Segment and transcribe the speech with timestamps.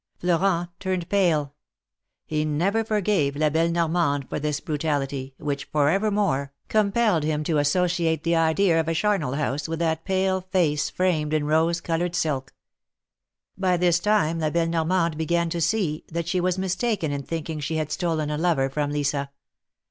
[0.17, 1.53] Florent turned pale.
[2.25, 7.43] He never forgave La belle Nor mande for this brutality, which forever more, compelled him
[7.43, 11.81] to associate the idea of a charnel house, with that pale face framed in rose
[11.81, 12.51] colored silk.
[13.55, 17.59] By this time La belle Normande began to see, that she was mistaken in thinking
[17.59, 19.29] she had stolen a lover from Lisa.